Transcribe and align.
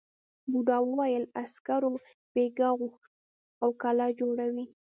بوڊا 0.51 0.77
وویل 0.87 1.23
عسکرو 1.43 1.91
بېگار 2.33 2.71
غوښت 2.79 3.11
او 3.63 3.69
کلا 3.81 4.07
جوړوي. 4.19 4.65